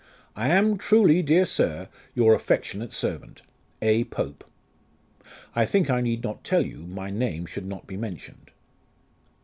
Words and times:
I 0.35 0.47
am 0.49 0.79
truly, 0.79 1.21
dear 1.21 1.45
Sir, 1.45 1.87
your 2.15 2.33
affectionate 2.33 2.91
servant," 2.91 3.43
A. 3.83 4.05
POPE." 4.05 4.43
I 5.55 5.63
think 5.63 5.91
I 5.91 6.01
need 6.01 6.23
not 6.23 6.43
tell 6.43 6.65
you 6.65 6.79
my 6.87 7.11
name 7.11 7.45
should 7.45 7.67
not 7.67 7.85
be 7.85 7.97
mentioned." 7.97 8.49